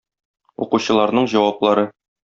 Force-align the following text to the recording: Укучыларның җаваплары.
Укучыларның 0.65 1.31
җаваплары. 1.37 1.89